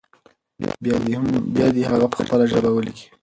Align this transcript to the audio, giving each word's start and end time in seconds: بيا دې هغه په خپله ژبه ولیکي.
بيا 1.55 1.67
دې 1.75 1.83
هغه 1.91 2.05
په 2.11 2.17
خپله 2.21 2.43
ژبه 2.51 2.69
ولیکي. 2.73 3.05